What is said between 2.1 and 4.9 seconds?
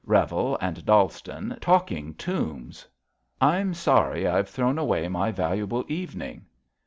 tombs. I'm sorry I've thrown